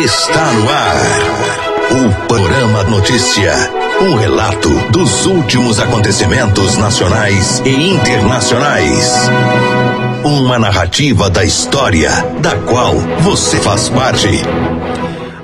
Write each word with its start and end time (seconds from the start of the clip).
Está 0.00 0.52
no 0.52 0.70
ar. 0.70 0.96
O 1.90 2.26
Panorama 2.26 2.82
Notícia. 2.84 3.52
Um 4.00 4.14
relato 4.14 4.70
dos 4.90 5.26
últimos 5.26 5.78
acontecimentos 5.78 6.78
nacionais 6.78 7.60
e 7.66 7.90
internacionais. 7.90 9.12
Uma 10.24 10.58
narrativa 10.58 11.28
da 11.28 11.44
história, 11.44 12.10
da 12.40 12.56
qual 12.56 12.94
você 13.20 13.60
faz 13.60 13.90
parte. 13.90 14.40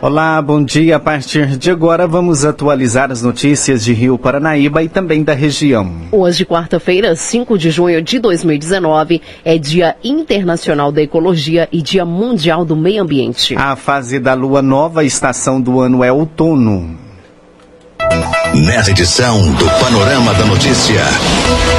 Olá, 0.01 0.41
bom 0.41 0.63
dia. 0.63 0.95
A 0.95 1.01
partir 1.01 1.57
de 1.57 1.73
agora 1.73 2.07
vamos 2.07 2.45
atualizar 2.45 3.11
as 3.11 3.21
notícias 3.21 3.83
de 3.83 3.93
Rio 3.93 4.17
Paranaíba 4.17 4.81
e 4.81 4.89
também 4.89 5.25
da 5.25 5.35
região. 5.35 5.91
Hoje, 6.13 6.45
quarta-feira, 6.45 7.17
5 7.17 7.59
de 7.59 7.73
junho 7.73 8.01
de 8.01 8.21
2019, 8.21 9.21
é 9.45 9.59
Dia 9.59 9.97
Internacional 10.05 10.93
da 10.93 11.03
Ecologia 11.03 11.69
e 11.73 11.83
Dia 11.83 12.05
Mundial 12.05 12.65
do 12.65 12.77
Meio 12.77 13.03
Ambiente. 13.03 13.57
A 13.57 13.75
fase 13.75 14.21
da 14.21 14.35
lua 14.35 14.63
nova 14.63 15.03
estação 15.03 15.61
do 15.61 15.81
ano 15.81 16.05
é 16.05 16.13
outono. 16.13 16.97
Nessa 18.55 18.93
edição 18.93 19.53
do 19.55 19.67
Panorama 19.81 20.33
da 20.35 20.47
Notícia, 20.47 21.03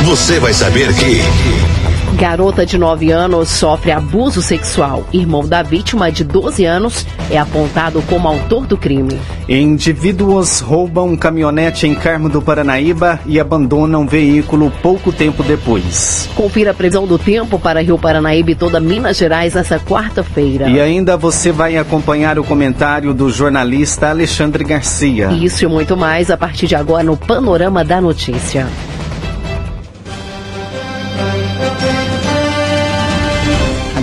você 0.04 0.42
vai 0.42 0.54
saber 0.54 0.94
que. 0.94 1.99
Garota 2.16 2.66
de 2.66 2.78
9 2.78 3.12
anos 3.12 3.50
sofre 3.50 3.92
abuso 3.92 4.42
sexual. 4.42 5.06
Irmão 5.14 5.48
da 5.48 5.64
vítima, 5.64 6.12
de 6.12 6.24
12 6.24 6.66
anos, 6.66 7.06
é 7.30 7.38
apontado 7.38 8.02
como 8.04 8.28
autor 8.28 8.66
do 8.66 8.78
crime. 8.78 9.20
Indivíduos 9.48 10.60
roubam 10.60 11.16
caminhonete 11.16 11.88
em 11.88 11.96
Carmo 11.96 12.28
do 12.28 12.42
Paranaíba 12.42 13.20
e 13.26 13.40
abandonam 13.40 14.06
veículo 14.06 14.72
pouco 14.82 15.12
tempo 15.12 15.44
depois. 15.44 16.30
Confira 16.36 16.72
a 16.72 16.74
previsão 16.74 17.08
do 17.08 17.18
tempo 17.18 17.58
para 17.58 17.82
Rio 17.82 17.98
Paranaíba 17.98 18.52
e 18.52 18.56
toda 18.56 18.80
Minas 18.80 19.18
Gerais 19.18 19.56
essa 19.56 19.80
quarta-feira. 19.80 20.70
E 20.70 20.80
ainda 20.80 21.16
você 21.16 21.52
vai 21.52 21.78
acompanhar 21.78 22.38
o 22.38 22.44
comentário 22.44 23.14
do 23.14 23.30
jornalista 23.30 24.10
Alexandre 24.10 24.64
Garcia. 24.64 25.32
Isso 25.32 25.64
e 25.64 25.68
muito 25.68 25.96
mais 25.96 26.30
a 26.30 26.38
partir 26.38 26.68
de 26.68 26.76
agora 26.76 27.04
no 27.04 27.16
Panorama 27.16 27.84
da 27.84 28.02
Notícia. 28.02 28.68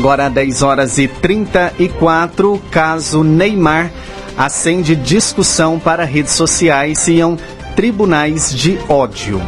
Agora 0.06 0.30
10 0.30 0.62
horas 0.62 0.98
e 0.98 1.08
34, 1.08 2.62
caso 2.70 3.24
Neymar 3.24 3.90
acende 4.38 4.94
discussão 4.94 5.80
para 5.80 6.04
redes 6.04 6.34
sociais 6.34 7.08
e 7.08 7.18
tribunais 7.74 8.54
de 8.54 8.78
ódio. 8.88 9.42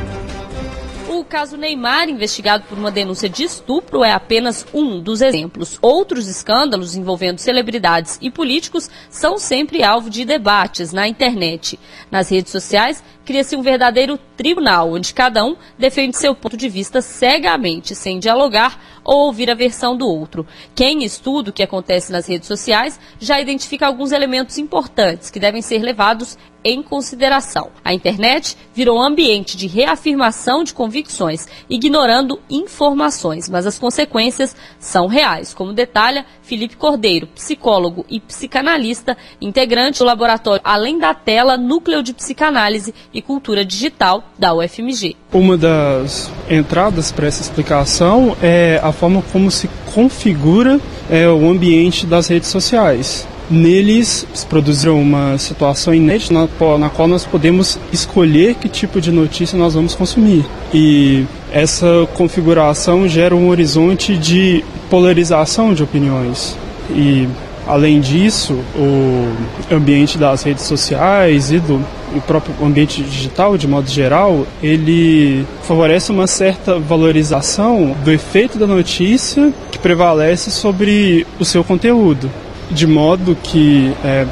O 1.09 1.23
caso 1.23 1.57
Neymar, 1.57 2.09
investigado 2.09 2.65
por 2.69 2.77
uma 2.77 2.91
denúncia 2.91 3.29
de 3.29 3.45
estupro, 3.45 4.03
é 4.03 4.13
apenas 4.13 4.67
um 4.75 4.99
dos 4.99 5.21
exemplos. 5.21 5.79
Outros 5.81 6.27
escândalos 6.27 6.97
envolvendo 6.97 7.39
celebridades 7.39 8.19
e 8.21 8.29
políticos 8.29 8.91
são 9.09 9.39
sempre 9.39 9.85
alvo 9.85 10.11
de 10.11 10.25
debates 10.25 10.93
na 10.93 11.07
internet. 11.07 11.79
Nas 12.11 12.31
redes 12.31 12.51
sociais, 12.51 13.01
cria-se 13.29 13.55
um 13.55 13.61
verdadeiro 13.61 14.19
tribunal, 14.39 14.91
onde 14.91 15.13
cada 15.13 15.45
um 15.45 15.55
defende 15.79 16.17
seu 16.17 16.35
ponto 16.35 16.57
de 16.57 16.67
vista 16.67 17.03
cegamente, 17.03 17.95
sem 17.95 18.19
dialogar 18.19 18.81
ou 19.05 19.27
ouvir 19.27 19.51
a 19.51 19.55
versão 19.55 19.95
do 19.95 20.09
outro. 20.09 20.47
Quem 20.75 21.05
estuda 21.05 21.51
o 21.51 21.53
que 21.53 21.63
acontece 21.63 22.11
nas 22.11 22.27
redes 22.27 22.49
sociais 22.49 22.99
já 23.21 23.39
identifica 23.39 23.87
alguns 23.87 24.13
elementos 24.13 24.57
importantes 24.57 25.29
que 25.29 25.39
devem 25.39 25.61
ser 25.61 25.83
levados 25.83 26.39
em 26.65 26.83
consideração. 26.83 27.71
A 27.85 27.95
internet 27.95 28.57
virou 28.75 28.99
um 28.99 29.03
ambiente 29.03 29.57
de 29.57 29.67
reafirmação 29.67 30.65
de 30.65 30.75
convicções, 30.75 31.47
ignorando 31.71 32.41
informações, 32.51 33.49
mas 33.49 33.67
as 33.67 33.79
consequências 33.79 34.57
são 34.79 35.07
reais, 35.07 35.55
como 35.55 35.73
detalha 35.73 36.27
Felipe 36.43 36.77
Cordeiro, 36.77 37.27
psicólogo 37.29 38.05
e 38.09 38.21
psicanalista, 38.21 39.17
integrante 39.41 40.01
do 40.01 40.05
laboratório 40.05 40.61
Além 40.65 40.99
da 40.99 41.15
Tela, 41.15 41.57
Núcleo 41.57 42.03
de 42.03 42.13
Psicanálise 42.13 42.95
e 43.13 43.18
Cultura 43.23 43.65
Digital 43.65 44.25
da 44.39 44.55
UFMG. 44.55 45.17
Uma 45.33 45.57
das 45.57 46.31
entradas 46.49 47.11
para 47.13 47.27
essa 47.27 47.43
explicação 47.43 48.37
é 48.43 48.81
a 48.83 48.93
forma 48.93 49.23
como 49.33 49.51
se 49.51 49.69
configura 49.95 50.81
é, 51.11 51.29
o 51.29 51.49
ambiente 51.49 52.07
das 52.07 52.29
redes 52.29 52.49
sociais. 52.49 53.27
Neles 53.51 54.27
se 54.35 54.45
produziram 54.45 55.01
uma 55.01 55.39
situação 55.39 55.95
inédita 55.95 56.35
na, 56.35 56.79
na, 56.79 56.91
qual 56.91 57.09
nós 57.09 57.25
podemos 57.25 57.79
escolher 57.91 58.55
que 58.57 58.69
tipo 58.69 59.01
de 59.01 59.11
notícia 59.11 59.59
nós 59.59 59.73
vamos 59.73 59.95
consumir. 59.95 60.45
E 60.73 61.25
essa 61.51 62.07
configuração 62.15 63.09
gera 63.09 63.35
um 63.35 63.49
horizonte 63.49 64.19
de 64.19 64.63
polarização 64.91 65.73
de 65.73 65.83
opiniões. 65.83 66.59
E 66.91 67.27
além 67.67 68.01
disso, 68.01 68.55
o 68.77 69.33
ambiente 69.75 70.19
das 70.19 70.43
redes 70.43 70.65
sociais 70.65 71.51
e 71.51 71.59
do 71.59 71.83
o 72.15 72.21
próprio 72.21 72.55
ambiente 72.65 73.03
digital, 73.03 73.57
de 73.57 73.67
modo 73.67 73.89
geral, 73.89 74.47
ele 74.63 75.45
favorece 75.63 76.11
uma 76.11 76.27
certa 76.27 76.79
valorização 76.79 77.95
do 78.05 78.11
efeito 78.13 78.59
da 78.59 78.67
notícia 78.67 79.53
que 79.71 79.79
prevalece 79.79 80.51
sobre 80.51 81.27
o 81.39 81.45
seu 81.45 81.63
conteúdo. 81.63 82.31
De 82.71 82.87
modo 82.87 83.37
que 83.43 83.93
é, 84.05 84.27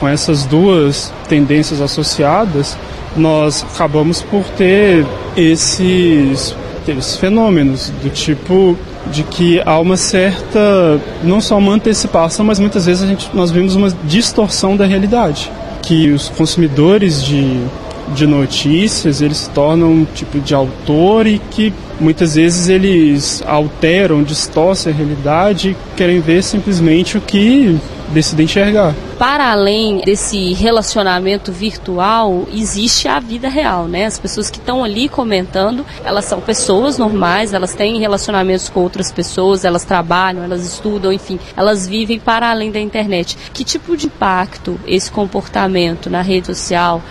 com 0.00 0.08
essas 0.08 0.44
duas 0.44 1.12
tendências 1.28 1.80
associadas, 1.80 2.76
nós 3.16 3.64
acabamos 3.74 4.22
por 4.22 4.44
ter 4.56 5.04
esses, 5.36 6.54
esses 6.88 7.16
fenômenos 7.16 7.90
do 8.02 8.10
tipo 8.10 8.76
de 9.10 9.22
que 9.24 9.60
há 9.64 9.78
uma 9.78 9.96
certa, 9.96 11.00
não 11.22 11.40
só 11.40 11.58
uma 11.58 11.72
antecipação, 11.72 12.44
mas 12.44 12.58
muitas 12.58 12.86
vezes 12.86 13.02
a 13.02 13.06
gente, 13.06 13.30
nós 13.34 13.50
vemos 13.50 13.74
uma 13.74 13.90
distorção 14.04 14.76
da 14.76 14.86
realidade, 14.86 15.50
que 15.82 16.10
os 16.10 16.28
consumidores 16.28 17.22
de, 17.22 17.60
de 18.14 18.26
notícias, 18.26 19.20
eles 19.20 19.38
se 19.38 19.50
tornam 19.50 19.90
um 19.90 20.04
tipo 20.04 20.40
de 20.40 20.54
autor 20.54 21.26
e 21.26 21.38
que 21.50 21.72
muitas 22.00 22.34
vezes 22.34 22.68
eles 22.68 23.42
alteram, 23.46 24.22
distorcem 24.22 24.92
a 24.92 24.96
realidade, 24.96 25.76
querem 25.96 26.20
ver 26.20 26.42
simplesmente 26.42 27.18
o 27.18 27.20
que 27.20 27.78
decidem 28.12 28.44
enxergar. 28.44 28.94
Para 29.18 29.50
além 29.50 30.00
desse 30.04 30.52
relacionamento 30.52 31.52
virtual, 31.52 32.46
existe 32.52 33.08
a 33.08 33.18
vida 33.20 33.48
real, 33.48 33.86
né? 33.86 34.06
As 34.06 34.18
pessoas 34.18 34.50
que 34.50 34.58
estão 34.58 34.84
ali 34.84 35.08
comentando, 35.08 35.84
elas 36.04 36.24
são 36.24 36.40
pessoas 36.40 36.98
normais, 36.98 37.52
elas 37.52 37.74
têm 37.74 37.98
relacionamentos 37.98 38.68
com 38.68 38.80
outras 38.80 39.10
pessoas, 39.10 39.64
elas 39.64 39.84
trabalham, 39.84 40.44
elas 40.44 40.64
estudam, 40.64 41.12
enfim, 41.12 41.38
elas 41.56 41.86
vivem 41.86 42.18
para 42.18 42.50
além 42.50 42.70
da 42.70 42.80
internet. 42.80 43.36
Que 43.52 43.64
tipo 43.64 43.96
de 43.96 44.06
impacto 44.06 44.78
esse 44.86 45.10
comportamento 45.10 46.10
na 46.10 46.22
rede 46.22 46.46
social 46.46 47.02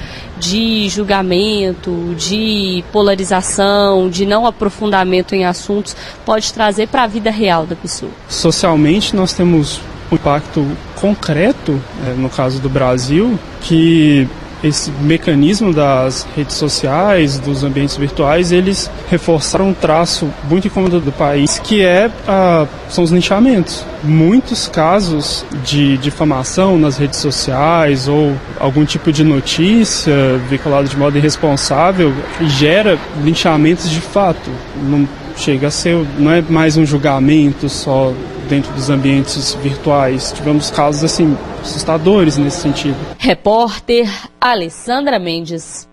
de 0.41 0.89
julgamento, 0.89 2.15
de 2.17 2.83
polarização, 2.91 4.09
de 4.09 4.25
não 4.25 4.45
aprofundamento 4.45 5.35
em 5.35 5.45
assuntos 5.45 5.95
pode 6.25 6.51
trazer 6.51 6.87
para 6.87 7.03
a 7.03 7.07
vida 7.07 7.29
real 7.29 7.65
da 7.67 7.75
pessoa? 7.75 8.11
Socialmente, 8.27 9.15
nós 9.15 9.33
temos 9.33 9.79
um 10.11 10.15
impacto 10.15 10.67
concreto, 10.95 11.79
é, 12.05 12.13
no 12.13 12.29
caso 12.29 12.59
do 12.59 12.69
Brasil, 12.69 13.39
que 13.61 14.27
esse 14.63 14.91
mecanismo 14.91 15.73
das 15.73 16.27
redes 16.35 16.55
sociais, 16.55 17.39
dos 17.39 17.63
ambientes 17.63 17.97
virtuais, 17.97 18.51
eles 18.51 18.91
reforçaram 19.09 19.69
um 19.69 19.73
traço 19.73 20.29
muito 20.47 20.67
incômodo 20.67 20.99
do 20.99 21.11
país, 21.11 21.57
que 21.59 21.81
é 21.81 22.11
a, 22.27 22.67
são 22.89 23.03
os 23.03 23.11
linchamentos. 23.11 23.83
Muitos 24.03 24.67
casos 24.67 25.45
de 25.63 25.97
difamação 25.97 26.77
nas 26.77 26.97
redes 26.97 27.19
sociais 27.19 28.07
ou 28.07 28.35
algum 28.59 28.85
tipo 28.85 29.11
de 29.11 29.23
notícia 29.23 30.13
veiculada 30.49 30.87
de 30.87 30.97
modo 30.97 31.17
irresponsável 31.17 32.13
gera 32.41 32.99
linchamentos 33.23 33.89
de 33.89 33.99
fato. 33.99 34.51
Não 34.83 35.07
chega 35.35 35.67
a 35.67 35.71
ser, 35.71 36.05
não 36.19 36.31
é 36.31 36.41
mais 36.41 36.77
um 36.77 36.85
julgamento 36.85 37.67
só 37.67 38.13
dentro 38.51 38.73
dos 38.73 38.89
ambientes 38.89 39.53
virtuais. 39.63 40.33
Tivemos 40.33 40.69
casos 40.69 41.05
assim 41.05 41.37
assustadores 41.61 42.37
nesse 42.37 42.59
sentido. 42.59 42.97
Repórter 43.17 44.09
Alessandra 44.41 45.17
Mendes. 45.17 45.87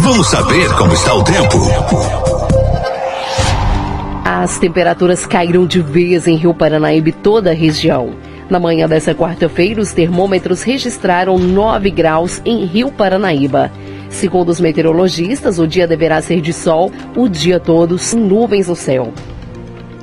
Vamos 0.00 0.26
saber 0.26 0.68
como 0.76 0.92
está 0.92 1.14
o 1.14 1.24
tempo. 1.24 1.56
As 4.22 4.58
temperaturas 4.58 5.24
caíram 5.24 5.66
de 5.66 5.80
vez 5.80 6.26
em 6.26 6.36
Rio 6.36 6.52
Paranaíba 6.52 7.08
e 7.08 7.12
toda 7.12 7.50
a 7.50 7.54
região. 7.54 8.14
Na 8.50 8.58
manhã 8.58 8.88
dessa 8.88 9.14
quarta-feira, 9.14 9.80
os 9.80 9.92
termômetros 9.92 10.64
registraram 10.64 11.38
9 11.38 11.88
graus 11.90 12.42
em 12.44 12.64
Rio 12.64 12.90
Paranaíba. 12.90 13.70
Segundo 14.08 14.48
os 14.48 14.60
meteorologistas, 14.60 15.60
o 15.60 15.68
dia 15.68 15.86
deverá 15.86 16.20
ser 16.20 16.40
de 16.40 16.52
sol 16.52 16.90
o 17.16 17.28
dia 17.28 17.60
todo, 17.60 17.96
sem 17.96 18.18
nuvens 18.18 18.66
no 18.66 18.74
céu. 18.74 19.14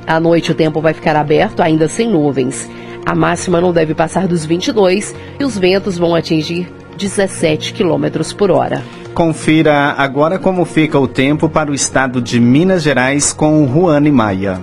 À 0.06 0.18
noite, 0.18 0.50
o 0.50 0.54
tempo 0.54 0.80
vai 0.80 0.94
ficar 0.94 1.14
aberto, 1.14 1.60
ainda 1.60 1.88
sem 1.88 2.10
nuvens. 2.10 2.66
A 3.04 3.14
máxima 3.14 3.60
não 3.60 3.70
deve 3.70 3.94
passar 3.94 4.26
dos 4.26 4.46
22 4.46 5.14
e 5.38 5.44
os 5.44 5.58
ventos 5.58 5.98
vão 5.98 6.14
atingir 6.14 6.72
17 6.96 7.74
km 7.74 8.06
por 8.36 8.50
hora. 8.50 8.82
confira 9.12 9.94
agora 9.98 10.38
como 10.38 10.64
fica 10.64 10.98
o 10.98 11.06
tempo 11.06 11.48
para 11.48 11.70
o 11.70 11.74
estado 11.74 12.22
de 12.22 12.40
Minas 12.40 12.82
Gerais 12.82 13.32
com 13.32 13.66
Juane 13.66 14.10
Maia. 14.10 14.60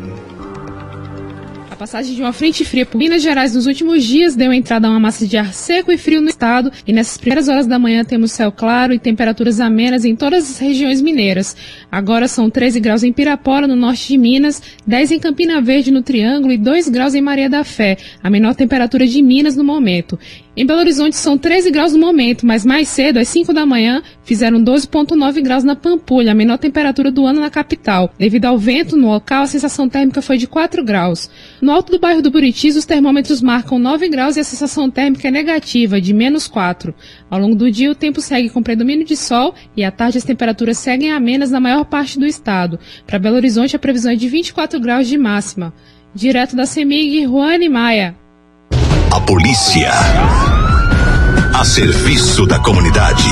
A 1.75 1.77
passagem 1.77 2.15
de 2.15 2.21
uma 2.21 2.31
frente 2.31 2.63
fria 2.63 2.85
por 2.85 2.97
Minas 2.97 3.21
Gerais 3.21 3.53
nos 3.53 3.65
últimos 3.65 4.01
dias 4.05 4.33
deu 4.33 4.53
entrada 4.53 4.87
a 4.87 4.89
uma 4.89 4.99
massa 4.99 5.27
de 5.27 5.35
ar 5.35 5.53
seco 5.53 5.91
e 5.91 5.97
frio 5.97 6.21
no 6.21 6.29
estado 6.29 6.71
e 6.87 6.93
nessas 6.93 7.17
primeiras 7.17 7.49
horas 7.49 7.67
da 7.67 7.77
manhã 7.77 8.05
temos 8.05 8.31
céu 8.31 8.49
claro 8.49 8.93
e 8.93 8.97
temperaturas 8.97 9.59
amenas 9.59 10.05
em 10.05 10.15
todas 10.15 10.49
as 10.51 10.57
regiões 10.57 11.01
mineiras. 11.01 11.53
Agora 11.91 12.29
são 12.29 12.49
13 12.49 12.79
graus 12.79 13.03
em 13.03 13.11
Pirapora, 13.11 13.67
no 13.67 13.75
norte 13.75 14.07
de 14.07 14.17
Minas, 14.17 14.61
10 14.87 15.11
em 15.11 15.19
Campina 15.19 15.59
Verde, 15.59 15.91
no 15.91 16.01
Triângulo 16.01 16.53
e 16.53 16.57
2 16.57 16.87
graus 16.87 17.13
em 17.13 17.21
Maria 17.21 17.49
da 17.49 17.65
Fé, 17.65 17.97
a 18.23 18.29
menor 18.29 18.55
temperatura 18.55 19.05
de 19.05 19.21
Minas 19.21 19.57
no 19.57 19.63
momento. 19.65 20.17
Em 20.57 20.65
Belo 20.65 20.79
Horizonte 20.79 21.17
são 21.17 21.37
13 21.37 21.69
graus 21.69 21.91
no 21.91 21.99
momento, 21.99 22.45
mas 22.45 22.65
mais 22.65 22.87
cedo, 22.87 23.17
às 23.17 23.27
5 23.27 23.53
da 23.53 23.65
manhã, 23.65 24.01
fizeram 24.23 24.63
12,9 24.63 25.41
graus 25.41 25.65
na 25.65 25.75
Pampulha, 25.75 26.31
a 26.31 26.35
menor 26.35 26.57
temperatura 26.57 27.11
do 27.11 27.25
ano 27.25 27.41
na 27.41 27.49
capital. 27.49 28.09
Devido 28.17 28.45
ao 28.45 28.57
vento 28.57 28.95
no 28.95 29.07
local, 29.07 29.43
a 29.43 29.47
sensação 29.47 29.89
térmica 29.89 30.21
foi 30.21 30.37
de 30.37 30.47
4 30.47 30.81
graus. 30.81 31.29
No 31.61 31.73
alto 31.73 31.91
do 31.91 31.99
bairro 31.99 32.21
do 32.21 32.31
Buritis, 32.31 32.77
os 32.77 32.85
termômetros 32.85 33.41
marcam 33.41 33.77
9 33.77 34.07
graus 34.07 34.37
e 34.37 34.39
a 34.39 34.45
sensação 34.45 34.89
térmica 34.89 35.27
é 35.27 35.31
negativa, 35.31 35.99
de 35.99 36.13
menos 36.13 36.47
4. 36.47 36.95
Ao 37.29 37.37
longo 37.37 37.55
do 37.55 37.69
dia, 37.69 37.91
o 37.91 37.95
tempo 37.95 38.21
segue 38.21 38.49
com 38.49 38.63
predomínio 38.63 39.05
de 39.05 39.17
sol 39.17 39.53
e 39.75 39.83
à 39.83 39.91
tarde 39.91 40.19
as 40.19 40.23
temperaturas 40.23 40.77
seguem 40.77 41.11
amenas 41.11 41.51
na 41.51 41.59
maior 41.59 41.83
parte 41.83 42.17
do 42.17 42.25
estado. 42.25 42.79
Para 43.05 43.19
Belo 43.19 43.35
Horizonte, 43.35 43.75
a 43.75 43.79
previsão 43.79 44.13
é 44.13 44.15
de 44.15 44.29
24 44.29 44.79
graus 44.79 45.05
de 45.05 45.17
máxima. 45.17 45.73
Direto 46.13 46.55
da 46.55 46.65
CEMIG, 46.65 47.23
Juane 47.23 47.67
Maia. 47.67 48.24
A 49.15 49.21
polícia. 49.21 49.91
A 51.57 51.63
serviço 51.63 52.45
da 52.45 52.59
comunidade. 52.59 53.23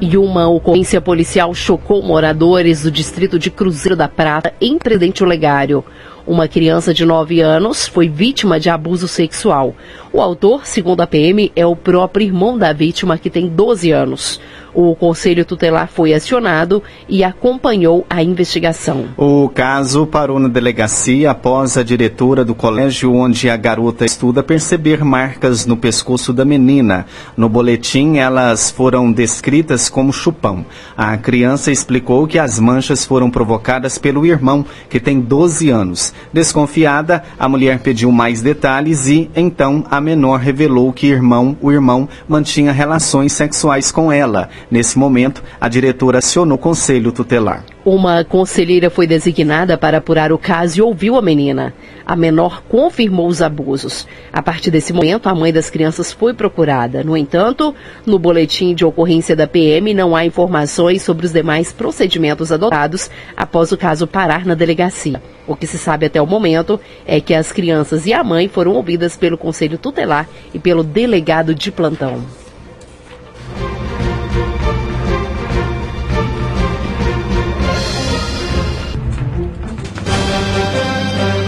E 0.00 0.16
uma 0.16 0.48
ocorrência 0.48 1.02
policial 1.02 1.52
chocou 1.52 2.02
moradores 2.02 2.82
do 2.82 2.90
distrito 2.90 3.38
de 3.38 3.50
Cruzeiro 3.50 3.94
da 3.94 4.08
Prata, 4.08 4.54
em 4.58 4.78
Presidente 4.78 5.22
Olegário. 5.22 5.84
Uma 6.26 6.48
criança 6.48 6.94
de 6.94 7.04
9 7.04 7.42
anos 7.42 7.86
foi 7.86 8.08
vítima 8.08 8.58
de 8.58 8.70
abuso 8.70 9.06
sexual. 9.06 9.74
O 10.10 10.18
autor, 10.18 10.66
segundo 10.66 11.02
a 11.02 11.06
PM, 11.06 11.52
é 11.54 11.66
o 11.66 11.76
próprio 11.76 12.24
irmão 12.24 12.56
da 12.56 12.72
vítima, 12.72 13.18
que 13.18 13.28
tem 13.28 13.48
12 13.48 13.90
anos. 13.92 14.40
O 14.80 14.94
Conselho 14.94 15.44
Tutelar 15.44 15.88
foi 15.88 16.14
acionado 16.14 16.80
e 17.08 17.24
acompanhou 17.24 18.06
a 18.08 18.22
investigação. 18.22 19.06
O 19.16 19.48
caso 19.48 20.06
parou 20.06 20.38
na 20.38 20.46
delegacia 20.46 21.32
após 21.32 21.76
a 21.76 21.82
diretora 21.82 22.44
do 22.44 22.54
colégio 22.54 23.12
onde 23.12 23.50
a 23.50 23.56
garota 23.56 24.04
estuda 24.04 24.40
perceber 24.40 25.02
marcas 25.02 25.66
no 25.66 25.76
pescoço 25.76 26.32
da 26.32 26.44
menina. 26.44 27.06
No 27.36 27.48
boletim, 27.48 28.18
elas 28.18 28.70
foram 28.70 29.10
descritas 29.10 29.88
como 29.88 30.12
chupão. 30.12 30.64
A 30.96 31.16
criança 31.16 31.72
explicou 31.72 32.28
que 32.28 32.38
as 32.38 32.60
manchas 32.60 33.04
foram 33.04 33.32
provocadas 33.32 33.98
pelo 33.98 34.24
irmão, 34.24 34.64
que 34.88 35.00
tem 35.00 35.18
12 35.18 35.70
anos. 35.70 36.14
Desconfiada, 36.32 37.24
a 37.36 37.48
mulher 37.48 37.80
pediu 37.80 38.12
mais 38.12 38.40
detalhes 38.40 39.08
e, 39.08 39.28
então, 39.34 39.84
a 39.90 40.00
menor 40.00 40.38
revelou 40.38 40.92
que 40.92 41.08
irmão, 41.08 41.56
o 41.60 41.72
irmão 41.72 42.08
mantinha 42.28 42.70
relações 42.70 43.32
sexuais 43.32 43.90
com 43.90 44.12
ela. 44.12 44.48
Nesse 44.70 44.98
momento, 44.98 45.42
a 45.58 45.66
diretora 45.66 46.18
acionou 46.18 46.56
o 46.56 46.60
conselho 46.60 47.10
tutelar. 47.10 47.64
Uma 47.84 48.22
conselheira 48.22 48.90
foi 48.90 49.06
designada 49.06 49.78
para 49.78 49.96
apurar 49.96 50.30
o 50.30 50.36
caso 50.36 50.78
e 50.78 50.82
ouviu 50.82 51.16
a 51.16 51.22
menina. 51.22 51.72
A 52.04 52.14
menor 52.14 52.62
confirmou 52.68 53.26
os 53.26 53.40
abusos. 53.40 54.06
A 54.30 54.42
partir 54.42 54.70
desse 54.70 54.92
momento, 54.92 55.26
a 55.26 55.34
mãe 55.34 55.50
das 55.50 55.70
crianças 55.70 56.12
foi 56.12 56.34
procurada. 56.34 57.02
No 57.02 57.16
entanto, 57.16 57.74
no 58.04 58.18
boletim 58.18 58.74
de 58.74 58.84
ocorrência 58.84 59.34
da 59.34 59.46
PM 59.46 59.94
não 59.94 60.14
há 60.14 60.26
informações 60.26 61.00
sobre 61.02 61.24
os 61.24 61.32
demais 61.32 61.72
procedimentos 61.72 62.52
adotados 62.52 63.10
após 63.34 63.72
o 63.72 63.76
caso 63.78 64.06
parar 64.06 64.44
na 64.44 64.54
delegacia. 64.54 65.22
O 65.46 65.56
que 65.56 65.66
se 65.66 65.78
sabe 65.78 66.04
até 66.04 66.20
o 66.20 66.26
momento 66.26 66.78
é 67.06 67.22
que 67.22 67.32
as 67.32 67.52
crianças 67.52 68.04
e 68.04 68.12
a 68.12 68.22
mãe 68.22 68.48
foram 68.48 68.72
ouvidas 68.72 69.16
pelo 69.16 69.38
conselho 69.38 69.78
tutelar 69.78 70.28
e 70.52 70.58
pelo 70.58 70.84
delegado 70.84 71.54
de 71.54 71.72
plantão. 71.72 72.22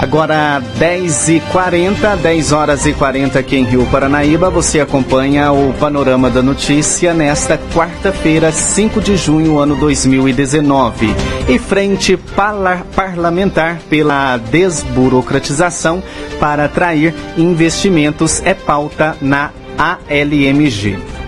Agora 0.01 0.63
10h40, 0.79 2.17
10 2.17 2.53
horas 2.53 2.87
e 2.87 2.93
40 2.95 3.39
aqui 3.39 3.57
em 3.57 3.65
Rio 3.65 3.85
Paranaíba, 3.85 4.49
você 4.49 4.81
acompanha 4.81 5.53
o 5.53 5.75
Panorama 5.75 6.31
da 6.31 6.43
Notícia 6.43 7.13
nesta 7.13 7.59
quarta-feira, 7.75 8.51
5 8.51 8.99
de 8.99 9.15
junho, 9.15 9.59
ano 9.59 9.77
2019. 9.77 11.15
E 11.47 11.59
frente 11.59 12.19
parlamentar 12.97 13.79
pela 13.91 14.39
desburocratização 14.39 16.03
para 16.41 16.65
atrair 16.65 17.15
investimentos 17.37 18.41
é 18.43 18.55
pauta 18.55 19.15
na 19.21 19.51
ALMG. 19.77 21.20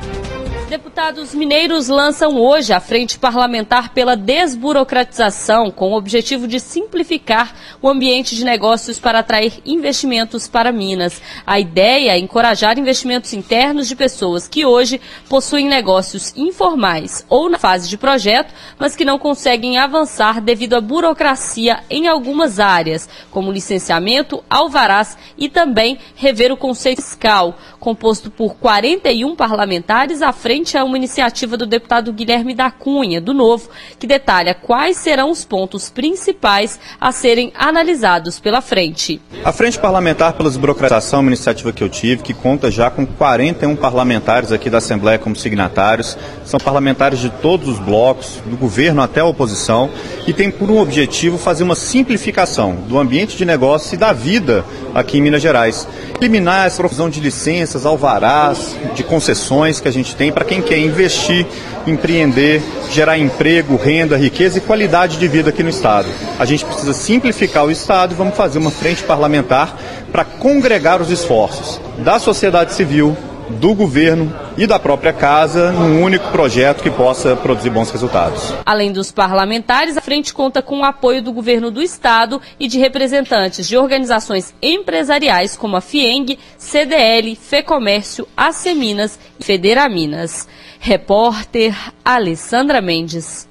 Deputados 0.94 1.34
mineiros 1.34 1.88
lançam 1.88 2.36
hoje 2.36 2.70
a 2.70 2.78
Frente 2.78 3.18
Parlamentar 3.18 3.94
pela 3.94 4.14
Desburocratização, 4.14 5.70
com 5.70 5.90
o 5.90 5.96
objetivo 5.96 6.46
de 6.46 6.60
simplificar 6.60 7.54
o 7.80 7.88
ambiente 7.88 8.36
de 8.36 8.44
negócios 8.44 9.00
para 9.00 9.20
atrair 9.20 9.54
investimentos 9.64 10.46
para 10.46 10.70
Minas. 10.70 11.22
A 11.46 11.58
ideia 11.58 12.10
é 12.10 12.18
encorajar 12.18 12.78
investimentos 12.78 13.32
internos 13.32 13.88
de 13.88 13.96
pessoas 13.96 14.46
que 14.46 14.66
hoje 14.66 15.00
possuem 15.30 15.66
negócios 15.66 16.34
informais 16.36 17.24
ou 17.26 17.48
na 17.48 17.58
fase 17.58 17.88
de 17.88 17.96
projeto, 17.96 18.52
mas 18.78 18.94
que 18.94 19.02
não 19.02 19.18
conseguem 19.18 19.78
avançar 19.78 20.42
devido 20.42 20.74
à 20.74 20.80
burocracia 20.82 21.82
em 21.88 22.06
algumas 22.06 22.60
áreas, 22.60 23.08
como 23.30 23.50
licenciamento, 23.50 24.44
alvarás 24.48 25.16
e 25.38 25.48
também 25.48 25.98
rever 26.14 26.52
o 26.52 26.56
conceito 26.56 27.00
fiscal, 27.00 27.56
composto 27.80 28.30
por 28.30 28.56
41 28.56 29.34
parlamentares 29.34 30.20
à 30.20 30.34
frente 30.34 30.76
a 30.82 30.84
uma 30.84 30.96
iniciativa 30.96 31.56
do 31.56 31.64
deputado 31.64 32.12
Guilherme 32.12 32.54
da 32.54 32.70
Cunha, 32.70 33.20
do 33.20 33.32
Novo, 33.32 33.70
que 33.98 34.06
detalha 34.06 34.54
quais 34.54 34.96
serão 34.96 35.30
os 35.30 35.44
pontos 35.44 35.88
principais 35.88 36.78
a 37.00 37.12
serem 37.12 37.52
analisados 37.54 38.38
pela 38.38 38.60
frente. 38.60 39.20
A 39.44 39.52
Frente 39.52 39.78
Parlamentar 39.78 40.34
pela 40.34 40.48
Desburocratização 40.48 41.20
é 41.20 41.22
uma 41.22 41.30
iniciativa 41.30 41.72
que 41.72 41.82
eu 41.82 41.88
tive, 41.88 42.22
que 42.22 42.34
conta 42.34 42.70
já 42.70 42.90
com 42.90 43.06
41 43.06 43.76
parlamentares 43.76 44.52
aqui 44.52 44.68
da 44.68 44.78
Assembleia 44.78 45.18
como 45.18 45.36
signatários. 45.36 46.18
São 46.44 46.58
parlamentares 46.58 47.20
de 47.20 47.30
todos 47.30 47.68
os 47.68 47.78
blocos, 47.78 48.40
do 48.44 48.56
governo 48.56 49.02
até 49.02 49.20
a 49.20 49.24
oposição, 49.24 49.90
e 50.26 50.32
tem 50.32 50.50
por 50.50 50.70
um 50.70 50.78
objetivo 50.78 51.38
fazer 51.38 51.62
uma 51.62 51.76
simplificação 51.76 52.74
do 52.88 52.98
ambiente 52.98 53.36
de 53.36 53.44
negócio 53.44 53.94
e 53.94 53.98
da 53.98 54.12
vida 54.12 54.64
aqui 54.94 55.18
em 55.18 55.22
Minas 55.22 55.42
Gerais. 55.42 55.86
Eliminar 56.20 56.66
essa 56.66 56.76
provisão 56.76 57.08
de 57.08 57.20
licenças, 57.20 57.86
alvarás, 57.86 58.76
de 58.94 59.02
concessões 59.02 59.80
que 59.80 59.88
a 59.88 59.92
gente 59.92 60.14
tem 60.14 60.32
para 60.32 60.44
quem 60.44 60.62
quer 60.62 60.71
investir, 60.78 61.46
empreender, 61.86 62.62
gerar 62.90 63.18
emprego, 63.18 63.76
renda, 63.76 64.16
riqueza 64.16 64.58
e 64.58 64.60
qualidade 64.60 65.18
de 65.18 65.28
vida 65.28 65.50
aqui 65.50 65.62
no 65.62 65.70
Estado. 65.70 66.08
A 66.38 66.44
gente 66.44 66.64
precisa 66.64 66.92
simplificar 66.92 67.64
o 67.64 67.70
Estado 67.70 68.12
e 68.12 68.16
vamos 68.16 68.36
fazer 68.36 68.58
uma 68.58 68.70
frente 68.70 69.02
parlamentar 69.02 69.76
para 70.10 70.24
congregar 70.24 71.00
os 71.00 71.10
esforços 71.10 71.80
da 71.98 72.18
sociedade 72.18 72.74
civil, 72.74 73.16
do 73.50 73.74
governo 73.74 74.32
e 74.56 74.66
da 74.66 74.78
própria 74.78 75.12
casa 75.12 75.72
num 75.72 76.02
único 76.02 76.28
projeto 76.30 76.82
que 76.82 76.90
possa 76.90 77.36
produzir 77.36 77.70
bons 77.70 77.90
resultados. 77.90 78.52
Além 78.64 78.92
dos 78.92 79.10
parlamentares, 79.10 79.96
a 79.96 80.00
frente 80.00 80.32
conta 80.32 80.62
com 80.62 80.80
o 80.80 80.84
apoio 80.84 81.22
do 81.22 81.32
governo 81.32 81.70
do 81.70 81.82
estado 81.82 82.40
e 82.58 82.68
de 82.68 82.78
representantes 82.78 83.68
de 83.68 83.76
organizações 83.76 84.54
empresariais 84.62 85.56
como 85.56 85.76
a 85.76 85.80
FIENG, 85.80 86.38
CDL, 86.58 87.36
FEComércio, 87.36 88.26
ACEMINAS 88.36 89.18
e 89.38 89.44
Federaminas. 89.44 90.48
Repórter 90.80 91.76
Alessandra 92.04 92.80
Mendes. 92.80 93.48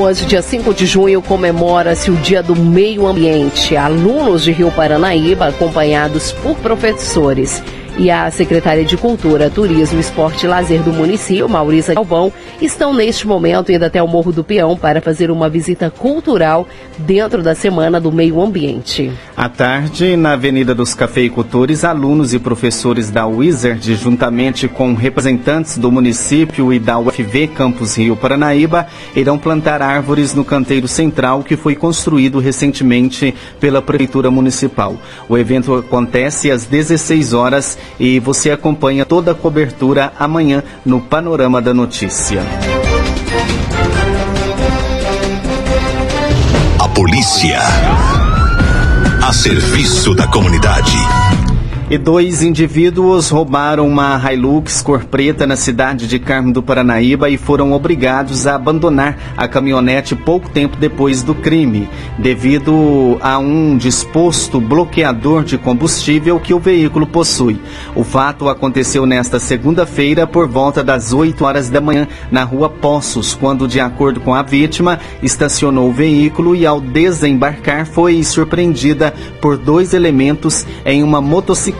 Hoje, 0.00 0.24
dia 0.24 0.40
5 0.40 0.72
de 0.72 0.86
junho, 0.86 1.20
comemora-se 1.20 2.10
o 2.10 2.16
Dia 2.16 2.42
do 2.42 2.56
Meio 2.56 3.06
Ambiente. 3.06 3.76
Alunos 3.76 4.42
de 4.44 4.52
Rio 4.52 4.70
Paranaíba, 4.70 5.48
acompanhados 5.48 6.32
por 6.32 6.56
professores 6.56 7.62
e 7.98 8.10
a 8.10 8.30
secretária 8.30 8.84
de 8.84 8.96
Cultura, 8.96 9.50
Turismo, 9.50 10.00
Esporte 10.00 10.44
e 10.44 10.48
Lazer 10.48 10.82
do 10.82 10.92
município, 10.92 11.48
Maurícia 11.48 11.94
Galvão, 11.94 12.32
estão 12.60 12.94
neste 12.94 13.26
momento 13.26 13.72
indo 13.72 13.84
até 13.84 14.02
o 14.02 14.08
Morro 14.08 14.32
do 14.32 14.44
Peão 14.44 14.76
para 14.76 15.00
fazer 15.00 15.30
uma 15.30 15.48
visita 15.48 15.90
cultural 15.90 16.66
dentro 16.98 17.42
da 17.42 17.54
Semana 17.54 18.00
do 18.00 18.12
Meio 18.12 18.40
Ambiente. 18.40 19.12
À 19.36 19.48
tarde, 19.48 20.16
na 20.16 20.32
Avenida 20.32 20.74
dos 20.74 20.94
Cafeicultores, 20.94 21.84
alunos 21.84 22.34
e 22.34 22.38
professores 22.38 23.10
da 23.10 23.26
Wizard, 23.26 23.94
juntamente 23.94 24.68
com 24.68 24.94
representantes 24.94 25.78
do 25.78 25.90
município 25.90 26.72
e 26.72 26.78
da 26.78 26.98
UFV 26.98 27.48
Campus 27.48 27.96
Rio 27.96 28.16
Paranaíba, 28.16 28.86
irão 29.14 29.38
plantar 29.38 29.82
árvores 29.82 30.34
no 30.34 30.44
canteiro 30.44 30.86
central 30.86 31.42
que 31.42 31.56
foi 31.56 31.74
construído 31.74 32.38
recentemente 32.38 33.34
pela 33.58 33.82
Prefeitura 33.82 34.30
Municipal. 34.30 34.96
O 35.28 35.36
evento 35.36 35.74
acontece 35.74 36.50
às 36.50 36.64
16 36.64 37.32
horas 37.32 37.78
e 37.98 38.18
você 38.18 38.50
acompanha 38.50 39.04
toda 39.04 39.32
a 39.32 39.34
cobertura 39.34 40.12
amanhã 40.18 40.62
no 40.84 41.00
Panorama 41.00 41.60
da 41.60 41.74
Notícia. 41.74 42.42
A 46.78 46.88
polícia. 46.88 47.58
A 49.22 49.32
serviço 49.32 50.14
da 50.14 50.26
comunidade. 50.26 50.96
E 51.90 51.98
dois 51.98 52.40
indivíduos 52.40 53.30
roubaram 53.30 53.84
uma 53.84 54.16
Hilux 54.32 54.80
cor 54.80 55.06
preta 55.06 55.44
na 55.44 55.56
cidade 55.56 56.06
de 56.06 56.20
Carmo 56.20 56.52
do 56.52 56.62
Paranaíba 56.62 57.28
e 57.28 57.36
foram 57.36 57.72
obrigados 57.72 58.46
a 58.46 58.54
abandonar 58.54 59.18
a 59.36 59.48
caminhonete 59.48 60.14
pouco 60.14 60.48
tempo 60.48 60.76
depois 60.76 61.24
do 61.24 61.34
crime, 61.34 61.88
devido 62.16 63.18
a 63.20 63.40
um 63.40 63.76
disposto 63.76 64.60
bloqueador 64.60 65.42
de 65.42 65.58
combustível 65.58 66.38
que 66.38 66.54
o 66.54 66.60
veículo 66.60 67.08
possui. 67.08 67.60
O 67.96 68.04
fato 68.04 68.48
aconteceu 68.48 69.04
nesta 69.04 69.40
segunda-feira 69.40 70.28
por 70.28 70.46
volta 70.46 70.84
das 70.84 71.12
8 71.12 71.44
horas 71.44 71.68
da 71.68 71.80
manhã 71.80 72.06
na 72.30 72.44
rua 72.44 72.70
Poços, 72.70 73.34
quando, 73.34 73.66
de 73.66 73.80
acordo 73.80 74.20
com 74.20 74.32
a 74.32 74.44
vítima, 74.44 75.00
estacionou 75.24 75.88
o 75.88 75.92
veículo 75.92 76.54
e, 76.54 76.64
ao 76.64 76.80
desembarcar, 76.80 77.84
foi 77.84 78.22
surpreendida 78.22 79.12
por 79.40 79.58
dois 79.58 79.92
elementos 79.92 80.64
em 80.84 81.02
uma 81.02 81.20
motocicleta 81.20 81.79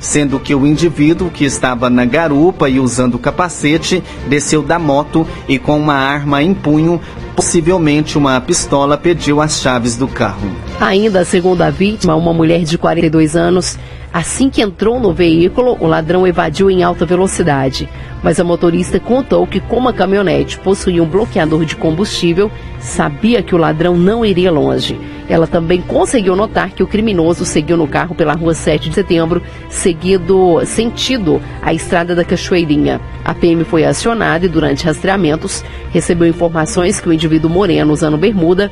sendo 0.00 0.38
que 0.38 0.54
o 0.54 0.66
indivíduo 0.66 1.30
que 1.30 1.44
estava 1.44 1.90
na 1.90 2.04
garupa 2.04 2.68
e 2.68 2.78
usando 2.78 3.14
o 3.14 3.18
capacete 3.18 4.02
desceu 4.28 4.62
da 4.62 4.78
moto 4.78 5.26
e 5.48 5.58
com 5.58 5.78
uma 5.78 5.94
arma 5.94 6.42
em 6.42 6.54
punho, 6.54 7.00
possivelmente 7.34 8.16
uma 8.16 8.40
pistola, 8.40 8.96
pediu 8.96 9.40
as 9.40 9.60
chaves 9.60 9.96
do 9.96 10.06
carro. 10.06 10.50
Ainda 10.80 11.24
segundo 11.24 11.62
a 11.62 11.70
vítima, 11.70 12.14
uma 12.14 12.32
mulher 12.32 12.62
de 12.62 12.78
42 12.78 13.34
anos, 13.36 13.78
assim 14.14 14.48
que 14.48 14.62
entrou 14.62 15.00
no 15.00 15.12
veículo, 15.12 15.76
o 15.80 15.88
ladrão 15.88 16.24
evadiu 16.24 16.70
em 16.70 16.84
alta 16.84 17.04
velocidade. 17.04 17.88
Mas 18.22 18.38
a 18.38 18.44
motorista 18.44 19.00
contou 19.00 19.44
que, 19.44 19.58
como 19.58 19.88
a 19.88 19.92
caminhonete 19.92 20.56
possuía 20.60 21.02
um 21.02 21.06
bloqueador 21.06 21.64
de 21.64 21.74
combustível, 21.74 22.48
sabia 22.78 23.42
que 23.42 23.56
o 23.56 23.58
ladrão 23.58 23.96
não 23.96 24.24
iria 24.24 24.52
longe. 24.52 24.96
Ela 25.28 25.48
também 25.48 25.82
conseguiu 25.82 26.36
notar 26.36 26.70
que 26.70 26.82
o 26.82 26.86
criminoso 26.86 27.44
seguiu 27.44 27.76
no 27.76 27.88
carro 27.88 28.14
pela 28.14 28.34
rua 28.34 28.54
7 28.54 28.88
de 28.88 28.94
setembro, 28.94 29.42
seguido 29.68 30.64
sentido 30.64 31.42
a 31.60 31.74
estrada 31.74 32.14
da 32.14 32.24
Cachoeirinha. 32.24 33.00
A 33.24 33.34
PM 33.34 33.64
foi 33.64 33.84
acionada 33.84 34.46
e, 34.46 34.48
durante 34.48 34.84
rastreamentos, 34.84 35.64
recebeu 35.90 36.28
informações 36.28 37.00
que 37.00 37.08
o 37.08 37.12
indivíduo 37.12 37.50
moreno, 37.50 37.92
usando 37.92 38.16
bermuda, 38.16 38.70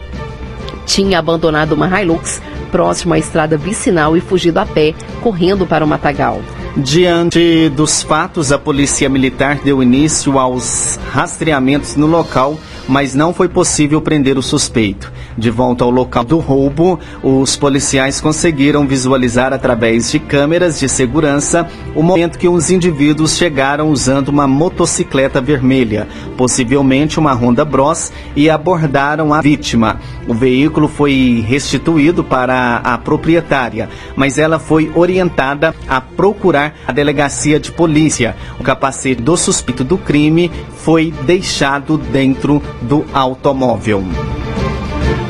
tinha 0.86 1.18
abandonado 1.18 1.72
uma 1.72 2.00
Hilux 2.00 2.40
próximo 2.72 3.12
à 3.12 3.18
estrada 3.18 3.56
vicinal 3.56 4.16
e 4.16 4.20
fugido 4.20 4.58
a 4.58 4.66
pé, 4.66 4.94
correndo 5.20 5.66
para 5.66 5.84
o 5.84 5.88
matagal. 5.88 6.40
Diante 6.76 7.68
dos 7.68 8.02
fatos, 8.02 8.50
a 8.50 8.58
Polícia 8.58 9.06
Militar 9.06 9.60
deu 9.62 9.82
início 9.82 10.38
aos 10.38 10.98
rastreamentos 11.12 11.96
no 11.96 12.06
local 12.06 12.58
mas 12.88 13.14
não 13.14 13.32
foi 13.32 13.48
possível 13.48 14.00
prender 14.00 14.36
o 14.36 14.42
suspeito. 14.42 15.12
De 15.36 15.50
volta 15.50 15.84
ao 15.84 15.90
local 15.90 16.24
do 16.24 16.38
roubo, 16.38 16.98
os 17.22 17.56
policiais 17.56 18.20
conseguiram 18.20 18.86
visualizar 18.86 19.52
através 19.52 20.10
de 20.10 20.18
câmeras 20.18 20.78
de 20.78 20.88
segurança 20.88 21.66
o 21.94 22.02
momento 22.02 22.38
que 22.38 22.48
os 22.48 22.70
indivíduos 22.70 23.36
chegaram 23.36 23.90
usando 23.90 24.28
uma 24.28 24.46
motocicleta 24.46 25.40
vermelha, 25.40 26.06
possivelmente 26.36 27.18
uma 27.18 27.32
Honda 27.32 27.64
Bros, 27.64 28.12
e 28.36 28.50
abordaram 28.50 29.32
a 29.32 29.40
vítima. 29.40 30.00
O 30.28 30.34
veículo 30.34 30.86
foi 30.86 31.44
restituído 31.46 32.22
para 32.22 32.76
a 32.76 32.98
proprietária, 32.98 33.88
mas 34.16 34.38
ela 34.38 34.58
foi 34.58 34.90
orientada 34.94 35.74
a 35.88 36.00
procurar 36.00 36.61
a 36.86 36.92
delegacia 36.92 37.58
de 37.58 37.72
polícia. 37.72 38.36
O 38.60 38.62
capacete 38.62 39.22
do 39.22 39.36
suspeito 39.36 39.82
do 39.82 39.96
crime 39.96 40.50
foi 40.76 41.12
deixado 41.24 41.96
dentro 41.96 42.62
do 42.82 43.04
automóvel. 43.12 44.04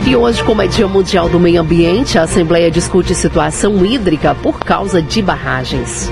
E 0.04 0.16
hoje, 0.16 0.42
como 0.42 0.60
é 0.60 0.66
Dia 0.66 0.88
Mundial 0.88 1.28
do 1.28 1.38
Meio 1.38 1.60
Ambiente, 1.60 2.18
a 2.18 2.22
Assembleia 2.22 2.70
discute 2.70 3.14
situação 3.14 3.86
hídrica 3.86 4.34
por 4.34 4.58
causa 4.58 5.00
de 5.00 5.22
barragens. 5.22 6.10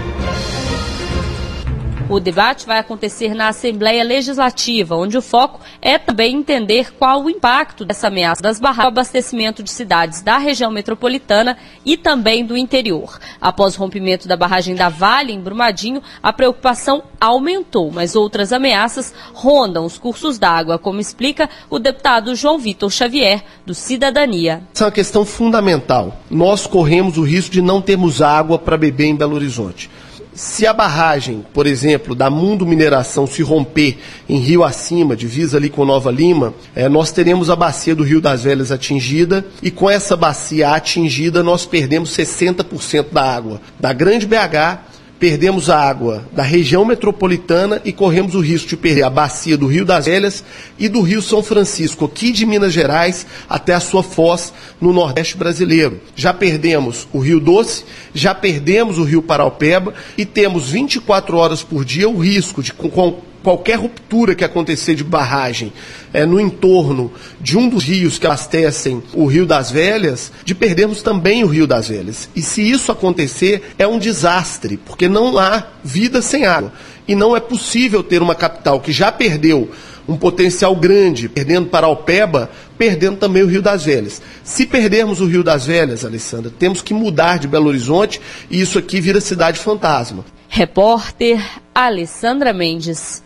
O 2.11 2.19
debate 2.19 2.67
vai 2.67 2.81
acontecer 2.81 3.35
na 3.35 3.47
Assembleia 3.47 4.03
Legislativa, 4.03 4.97
onde 4.97 5.17
o 5.17 5.23
foco 5.23 5.61
é 5.81 5.97
também 5.97 6.35
entender 6.35 6.93
qual 6.99 7.23
o 7.23 7.31
impacto 7.31 7.85
dessa 7.85 8.09
ameaça 8.09 8.43
das 8.43 8.59
barragens 8.59 8.81
no 8.81 8.89
abastecimento 8.89 9.63
de 9.63 9.71
cidades 9.71 10.21
da 10.21 10.37
região 10.37 10.73
metropolitana 10.73 11.57
e 11.85 11.97
também 11.97 12.45
do 12.45 12.57
interior. 12.57 13.17
Após 13.41 13.77
o 13.77 13.79
rompimento 13.79 14.27
da 14.27 14.37
barragem 14.37 14.75
da 14.75 14.89
Vale, 14.89 15.33
em 15.33 15.41
Brumadinho, 15.41 16.03
a 16.21 16.33
preocupação 16.33 17.05
aumentou, 17.21 17.93
mas 17.93 18.17
outras 18.17 18.53
ameaças 18.53 19.15
rondam 19.33 19.85
os 19.85 19.97
cursos 19.97 20.37
d'água, 20.37 20.81
como 20.81 20.99
explica 20.99 21.49
o 21.69 21.79
deputado 21.79 22.35
João 22.35 22.59
Vitor 22.59 22.91
Xavier, 22.91 23.45
do 23.65 23.73
Cidadania. 23.73 24.65
Essa 24.75 24.85
é 24.85 24.87
uma 24.87 24.93
questão 24.93 25.25
fundamental. 25.25 26.17
Nós 26.29 26.67
corremos 26.67 27.19
o 27.19 27.23
risco 27.23 27.53
de 27.53 27.63
não 27.63 27.81
termos 27.81 28.21
água 28.21 28.59
para 28.59 28.77
beber 28.77 29.05
em 29.05 29.15
Belo 29.15 29.37
Horizonte. 29.37 29.89
Se 30.33 30.67
a 30.67 30.73
barragem, 30.73 31.45
por 31.53 31.67
exemplo, 31.67 32.15
da 32.15 32.31
Mundo 32.31 32.65
Mineração 32.65 33.27
se 33.27 33.43
romper 33.43 33.99
em 34.29 34.39
Rio 34.39 34.63
Acima, 34.63 35.17
divisa 35.17 35.57
ali 35.57 35.69
com 35.69 35.85
Nova 35.85 36.11
Lima, 36.11 36.55
é, 36.75 36.89
nós 36.89 37.11
teremos 37.11 37.51
a 37.51 37.57
bacia 37.57 37.95
do 37.95 38.05
Rio 38.05 38.21
das 38.21 38.45
Velhas 38.45 38.71
atingida 38.71 39.45
e 39.63 39.71
com 39.71 39.91
essa 39.91 40.17
bacia 40.17 40.71
atingida 40.71 41.43
nós 41.43 41.67
perdemos 41.67 42.17
60% 42.17 43.07
da 43.11 43.23
água. 43.23 43.61
Da 43.79 43.93
Grande 43.93 44.27
BH 44.27 44.90
perdemos 45.21 45.69
a 45.69 45.79
água 45.79 46.27
da 46.33 46.43
região 46.43 46.83
metropolitana 46.83 47.83
e 47.85 47.93
corremos 47.93 48.35
o 48.35 48.41
risco 48.41 48.71
de 48.71 48.77
perder 48.77 49.03
a 49.03 49.11
bacia 49.11 49.55
do 49.55 49.67
Rio 49.67 49.85
das 49.85 50.07
Velhas 50.07 50.43
e 50.79 50.89
do 50.89 51.03
Rio 51.03 51.21
São 51.21 51.43
Francisco, 51.43 52.07
aqui 52.07 52.33
de 52.33 52.47
Minas 52.47 52.73
Gerais 52.73 53.27
até 53.47 53.75
a 53.75 53.81
sua 53.81 54.03
foz 54.03 54.51
no 54.81 54.95
Nordeste 54.95 55.37
brasileiro. 55.37 56.01
Já 56.17 56.33
perdemos 56.33 57.07
o 57.13 57.19
Rio 57.19 57.39
Doce, 57.39 57.85
já 58.15 58.35
perdemos 58.35 58.97
o 58.97 59.05
Rio 59.05 59.21
Paraupeba 59.21 59.93
e 60.17 60.25
temos 60.25 60.71
24 60.71 61.37
horas 61.37 61.63
por 61.63 61.85
dia 61.85 62.09
o 62.09 62.19
risco 62.19 62.63
de, 62.63 62.73
com, 62.73 63.21
qualquer 63.43 63.79
ruptura 63.79 64.35
que 64.35 64.45
acontecer 64.45 64.95
de 64.95 65.05
barragem 65.05 65.73
é, 66.13 66.27
no 66.27 66.41
entorno 66.41 67.13
de 67.41 67.57
um 67.57 67.69
dos 67.69 67.85
rios 67.85 68.19
que 68.19 68.27
abastecem 68.27 69.03
o 69.15 69.27
Rio 69.27 69.47
das 69.47 69.71
Velhas, 69.71 70.33
de 70.45 70.55
perdermos 70.55 71.03
também 71.03 71.45
o 71.45 71.47
Rio 71.49 71.67
das 71.67 71.89
Velhas. 71.89 72.29
E 72.35 72.43
se 72.43 72.63
isso 72.63 72.91
acontecer, 72.91 73.75
é 73.79 73.87
um 73.87 73.99
desastre, 73.99 74.77
porque 74.77 75.09
não 75.09 75.39
há 75.39 75.65
vida 75.83 76.23
sem 76.23 76.47
água. 76.47 76.73
E 77.07 77.15
não 77.15 77.37
é 77.37 77.41
possível 77.41 78.03
ter 78.03 78.23
uma 78.23 78.35
capital 78.35 78.81
que 78.81 78.93
já 78.93 79.11
perdeu 79.11 79.71
um 80.09 80.17
potencial 80.17 80.75
grande, 80.75 81.29
perdendo 81.29 81.69
para 81.69 81.87
Alpeba, 81.87 82.51
perdendo 82.77 83.17
também 83.17 83.43
o 83.43 83.47
Rio 83.47 83.63
das 83.63 83.85
Velhas. 83.85 84.21
Se 84.43 84.67
perdermos 84.67 85.21
o 85.21 85.27
Rio 85.27 85.45
das 85.45 85.67
Velhas, 85.67 86.05
Alessandra, 86.05 86.53
temos 86.57 86.83
que 86.83 86.93
mudar 86.93 87.39
de 87.39 87.47
Belo 87.47 87.69
Horizonte 87.69 88.21
e 88.51 88.61
isso 88.61 88.79
aqui 88.79 89.01
vira 89.01 89.21
cidade 89.21 89.59
fantasma. 89.59 90.25
Repórter 90.49 91.41
Alessandra 91.73 92.53
Mendes. 92.53 93.23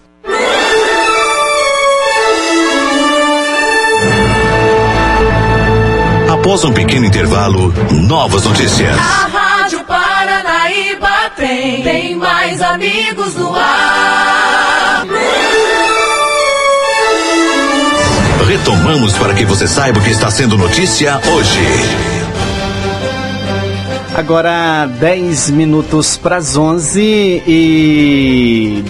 Após 6.45 6.63
um 6.63 6.73
pequeno 6.75 7.07
intervalo, 7.07 7.73
novas 7.91 8.45
notícias. 8.45 8.95
A 8.99 9.29
Rádio 9.33 9.83
Paranaíba 9.85 11.31
tem, 11.35 11.83
tem 11.83 12.15
mais 12.17 12.61
amigos 12.61 13.35
no 13.37 13.55
ar. 13.55 15.07
Retomamos 18.47 19.17
para 19.17 19.33
que 19.33 19.47
você 19.47 19.67
saiba 19.67 20.01
o 20.01 20.03
que 20.03 20.11
está 20.11 20.31
sendo 20.31 20.59
notícia 20.59 21.19
hoje. 21.33 21.61
Agora 24.15 24.85
10 25.01 25.49
minutos 25.49 26.19
para 26.19 26.37
as 26.37 26.59
11 26.59 27.01
e 27.47 28.85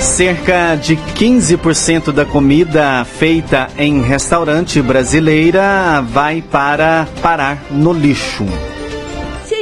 Cerca 0.00 0.76
de 0.76 0.96
15% 0.96 2.12
da 2.12 2.24
comida 2.24 3.04
feita 3.04 3.68
em 3.76 4.00
restaurante 4.00 4.80
brasileira 4.80 6.00
vai 6.00 6.42
para 6.42 7.06
parar 7.20 7.58
no 7.70 7.92
lixo 7.92 8.46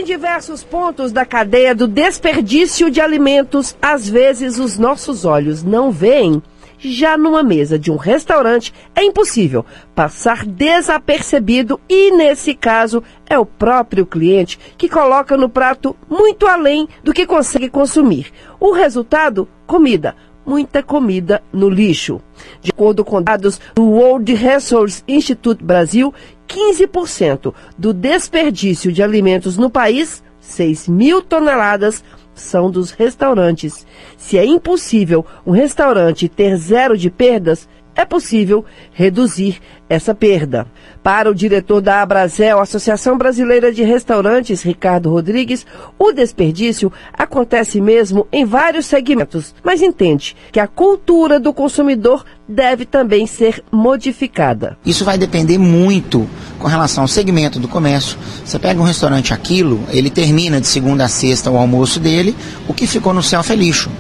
diversos 0.07 0.63
pontos 0.63 1.11
da 1.11 1.27
cadeia 1.27 1.75
do 1.75 1.89
desperdício 1.89 2.91
de 2.91 3.01
alimentos, 3.01 3.77
às 3.83 4.09
vezes 4.09 4.57
os 4.57 4.79
nossos 4.79 5.25
olhos 5.25 5.65
não 5.65 5.91
veem. 5.91 6.41
Já 6.79 7.19
numa 7.19 7.43
mesa 7.43 7.79
de 7.79 7.91
um 7.91 7.97
restaurante 7.97 8.73
é 8.95 9.03
impossível 9.03 9.65
passar 9.95 10.47
desapercebido 10.47 11.81
e, 11.89 12.13
nesse 12.13 12.55
caso, 12.55 13.03
é 13.29 13.39
o 13.39 13.47
próprio 13.47 14.07
cliente 14.07 14.59
que 14.79 14.89
coloca 14.89 15.37
no 15.37 15.49
prato 15.49 15.97
muito 16.09 16.47
além 16.47 16.89
do 17.03 17.13
que 17.13 17.27
consegue 17.27 17.69
consumir. 17.69 18.33
O 18.61 18.73
resultado? 18.73 19.49
Comida 19.67 20.15
muita 20.47 20.83
comida 20.83 21.43
no 21.53 21.69
lixo. 21.69 22.21
De 22.63 22.71
acordo 22.71 23.05
com 23.05 23.23
dados 23.23 23.61
do 23.75 23.85
World 23.85 24.33
Resource 24.35 25.03
Institute 25.09 25.63
Brasil, 25.63 26.15
15% 26.49 27.53
do 27.77 27.93
desperdício 27.93 28.93
de 28.93 29.03
alimentos 29.03 29.59
no 29.59 29.69
país, 29.69 30.23
6 30.41 30.89
mil 30.89 31.21
toneladas, 31.21 32.05
são 32.35 32.71
dos 32.71 32.91
restaurantes. 32.91 33.87
Se 34.17 34.39
é 34.39 34.45
impossível 34.45 35.25
um 35.45 35.51
restaurante 35.51 36.29
ter 36.29 36.57
zero 36.57 36.97
de 36.97 37.11
perdas, 37.11 37.69
é 37.97 38.05
possível 38.05 38.65
reduzir 38.93 39.59
essa 39.89 40.15
perda. 40.15 40.67
Para 41.03 41.31
o 41.31 41.35
diretor 41.35 41.81
da 41.81 42.03
Abrazel, 42.03 42.61
Associação 42.61 43.17
Brasileira 43.17 43.73
de 43.73 43.83
Restaurantes, 43.83 44.63
Ricardo 44.63 45.11
Rodrigues, 45.11 45.65
o 45.99 46.13
desperdício 46.13 46.93
acontece 47.13 47.81
mesmo 47.81 48.27
em 48.31 48.45
vários 48.45 48.87
segmentos, 48.87 49.55
mas 49.65 49.81
entende 49.81 50.37
que 50.53 50.61
a 50.61 50.67
cultura 50.67 51.41
do 51.41 51.55
consumidor 51.55 52.25
deve 52.49 52.85
também 52.85 53.27
ser 53.27 53.63
modificada. 53.73 54.77
Isso 54.85 55.05
vai 55.05 55.17
depender 55.17 55.59
muito 55.59 56.29
com 56.59 56.69
relação 56.69 57.05
ao 57.05 57.09
segmento 57.09 57.59
do 57.59 57.69
comércio. 57.69 58.19
Você 58.45 58.59
pega 58.59 58.81
um 58.81 58.85
restaurante 58.85 59.33
aquilo, 59.33 59.83
ele 59.91 60.11
termina 60.11 60.61
de 60.61 60.67
segunda 60.67 61.05
a 61.05 61.09
sexta 61.09 61.51
o 61.51 61.57
almoço 61.57 61.99
dele, 62.01 62.37
o 62.69 62.75
que 62.75 62.87
ficou 62.87 63.15
no 63.15 63.23
céu 63.23 63.43
é 63.49 63.55
lixo. 63.55 63.91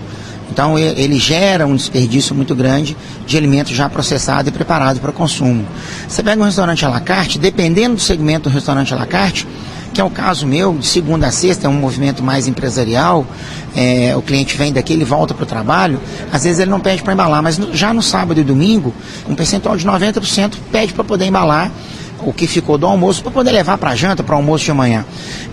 Então 0.56 0.78
ele 0.78 1.18
gera 1.18 1.66
um 1.66 1.76
desperdício 1.76 2.34
muito 2.34 2.54
grande 2.54 2.96
de 3.26 3.36
alimento 3.36 3.74
já 3.74 3.90
processado 3.90 4.48
e 4.48 4.52
preparado 4.52 4.98
para 5.00 5.12
consumo. 5.12 5.66
Você 6.08 6.22
pega 6.22 6.40
um 6.40 6.46
restaurante 6.46 6.82
à 6.82 6.88
la 6.88 6.98
carte, 6.98 7.38
dependendo 7.38 7.96
do 7.96 8.00
segmento 8.00 8.48
do 8.48 8.54
restaurante 8.54 8.94
à 8.94 8.96
la 8.96 9.04
carte, 9.04 9.46
que 9.92 10.00
é 10.00 10.04
o 10.04 10.08
caso 10.08 10.46
meu, 10.46 10.78
de 10.78 10.86
segunda 10.86 11.26
a 11.26 11.30
sexta, 11.30 11.66
é 11.66 11.68
um 11.68 11.74
movimento 11.74 12.24
mais 12.24 12.48
empresarial, 12.48 13.26
é, 13.76 14.16
o 14.16 14.22
cliente 14.22 14.56
vem 14.56 14.72
daqui, 14.72 14.94
ele 14.94 15.04
volta 15.04 15.34
para 15.34 15.42
o 15.42 15.46
trabalho, 15.46 16.00
às 16.32 16.44
vezes 16.44 16.58
ele 16.58 16.70
não 16.70 16.80
pede 16.80 17.02
para 17.02 17.12
embalar, 17.12 17.42
mas 17.42 17.60
já 17.74 17.92
no 17.92 18.00
sábado 18.00 18.40
e 18.40 18.42
domingo, 18.42 18.94
um 19.28 19.34
percentual 19.34 19.76
de 19.76 19.86
90% 19.86 20.54
pede 20.72 20.94
para 20.94 21.04
poder 21.04 21.26
embalar 21.26 21.70
o 22.20 22.32
que 22.32 22.46
ficou 22.46 22.78
do 22.78 22.86
almoço 22.86 23.22
para 23.22 23.32
poder 23.32 23.52
levar 23.52 23.78
para 23.78 23.94
janta, 23.94 24.22
para 24.22 24.34
almoço 24.34 24.64
de 24.64 24.70
amanhã. 24.70 25.04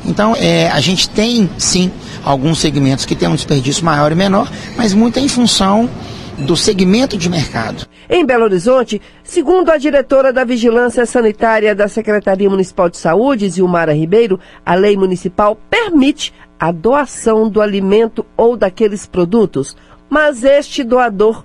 Então, 0.05 0.35
é, 0.35 0.69
a 0.69 0.79
gente 0.79 1.09
tem 1.09 1.49
sim 1.57 1.91
alguns 2.23 2.59
segmentos 2.59 3.05
que 3.05 3.15
têm 3.15 3.27
um 3.27 3.35
desperdício 3.35 3.83
maior 3.83 4.11
e 4.11 4.15
menor, 4.15 4.49
mas 4.77 4.93
muito 4.93 5.19
em 5.19 5.27
função 5.27 5.89
do 6.37 6.55
segmento 6.55 7.17
de 7.17 7.29
mercado. 7.29 7.85
Em 8.09 8.25
Belo 8.25 8.43
Horizonte, 8.43 9.01
segundo 9.23 9.69
a 9.69 9.77
diretora 9.77 10.33
da 10.33 10.43
Vigilância 10.43 11.05
Sanitária 11.05 11.75
da 11.75 11.87
Secretaria 11.87 12.49
Municipal 12.49 12.89
de 12.89 12.97
Saúde, 12.97 13.49
Zilmara 13.49 13.93
Ribeiro, 13.93 14.39
a 14.65 14.75
lei 14.75 14.97
municipal 14.97 15.57
permite 15.69 16.33
a 16.59 16.71
doação 16.71 17.49
do 17.49 17.61
alimento 17.61 18.25
ou 18.35 18.57
daqueles 18.57 19.05
produtos, 19.05 19.75
mas 20.09 20.43
este 20.43 20.83
doador 20.83 21.43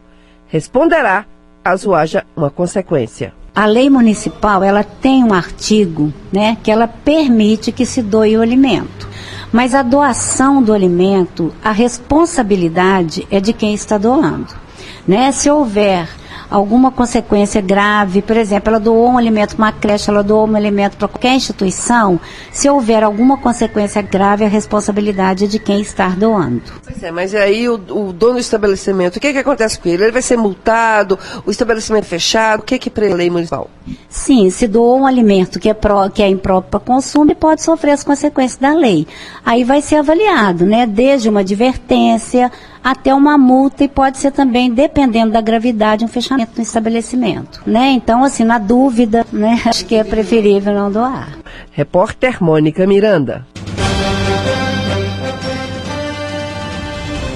responderá 0.49 1.27
caso 1.63 1.95
haja 1.95 2.25
uma 2.37 2.51
consequência. 2.51 3.33
A 3.59 3.67
lei 3.67 3.91
municipal, 3.91 4.63
ela 4.63 4.85
tem 4.85 5.25
um 5.25 5.35
artigo, 5.35 6.15
né, 6.31 6.57
que 6.63 6.71
ela 6.71 6.87
permite 6.87 7.73
que 7.73 7.85
se 7.85 8.01
doe 8.01 8.37
o 8.37 8.41
alimento. 8.41 9.09
Mas 9.53 9.75
a 9.75 9.83
doação 9.83 10.63
do 10.63 10.73
alimento, 10.73 11.53
a 11.61 11.73
responsabilidade 11.73 13.27
é 13.29 13.41
de 13.41 13.53
quem 13.53 13.75
está 13.75 13.99
doando. 13.99 14.55
Né? 15.05 15.33
Se 15.33 15.51
houver 15.51 16.09
alguma 16.51 16.91
consequência 16.91 17.61
grave, 17.61 18.23
por 18.23 18.37
exemplo, 18.37 18.71
ela 18.71 18.81
doou 18.81 19.11
um 19.11 19.19
alimento 19.19 19.57
para 19.57 19.65
uma 19.65 19.73
creche, 19.73 20.11
ela 20.11 20.23
doou 20.23 20.49
um 20.49 20.57
alimento 20.57 20.97
para 20.97 21.09
qualquer 21.09 21.35
instituição, 21.35 22.21
se 22.53 22.69
houver 22.69 23.03
alguma 23.03 23.37
consequência 23.37 24.01
grave, 24.03 24.45
a 24.45 24.49
responsabilidade 24.49 25.45
é 25.45 25.47
de 25.47 25.59
quem 25.59 25.81
está 25.81 26.09
doando. 26.09 26.63
Pois 26.85 27.03
é, 27.03 27.11
mas 27.11 27.35
aí 27.35 27.69
o, 27.69 27.75
o 27.75 28.13
dono 28.13 28.35
do 28.35 28.41
estabelecimento, 28.41 29.17
o 29.17 29.21
que, 29.21 29.33
que 29.33 29.39
acontece 29.39 29.79
com 29.79 29.89
ele? 29.89 30.05
Ele 30.05 30.13
vai 30.13 30.23
ser 30.23 30.37
multado, 30.37 31.19
o 31.45 31.51
estabelecimento 31.51 32.05
fechado, 32.05 32.61
o 32.61 32.65
que 32.65 32.79
que 32.79 32.91
prevê 32.91 33.13
a 33.13 33.17
lei 33.17 33.31
municipal? 33.31 33.71
Sim, 34.09 34.51
se 34.51 34.67
doou 34.67 35.01
um 35.01 35.07
alimento 35.07 35.59
que 35.59 35.69
é, 35.69 35.75
pró, 35.75 36.09
que 36.09 36.23
é 36.23 36.29
impróprio 36.29 36.71
para 36.71 36.81
consumo, 36.81 37.35
pode 37.35 37.63
sofrer 37.63 37.93
as 37.93 38.05
consequências 38.05 38.59
da 38.59 38.75
lei. 38.75 39.07
Aí 39.45 39.65
vai 39.65 39.81
ser 39.81 39.97
avaliado, 39.97 40.67
né? 40.67 40.87
Desde 40.87 41.29
uma 41.29 41.41
advertência 41.41 42.51
até 42.91 43.15
uma 43.15 43.37
multa 43.37 43.85
e 43.85 43.89
pode 43.89 44.17
ser 44.17 44.31
também, 44.31 44.73
dependendo 44.73 45.33
da 45.33 45.43
gravidade, 45.43 46.07
um 46.07 46.09
fechamento 46.09 46.53
no 46.57 46.63
estabelecimento, 46.63 47.61
né? 47.67 47.91
Então, 47.91 48.25
assim, 48.25 48.45
na 48.45 48.57
dúvida, 48.59 49.27
né? 49.31 49.61
Acho 49.69 49.85
que 49.85 49.95
é 49.95 50.03
preferível 50.03 50.73
não 50.73 50.91
doar. 50.91 51.39
Repórter 51.71 52.43
Mônica 52.43 52.87
Miranda. 52.87 53.47